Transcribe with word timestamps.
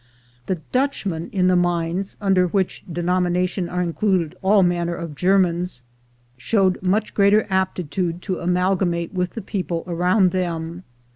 The 0.47 0.55
"Dutchmen" 0.71 1.29
in 1.31 1.47
the 1.47 1.55
mines, 1.55 2.17
under 2.19 2.47
which 2.47 2.83
de 2.91 3.03
nomination 3.03 3.69
are 3.69 3.83
included 3.83 4.33
all 4.41 4.61
m,anner 4.63 4.95
of 4.95 5.13
Germans, 5.13 5.83
sliowed 6.39 6.81
much 6.81 7.13
greater 7.13 7.45
aptitude 7.51 8.19
to 8.23 8.39
amalgamate 8.39 9.13
with 9.13 9.33
the 9.37 9.41
j>eople 9.41 9.87
around 9.87 10.31
them. 10.31 10.83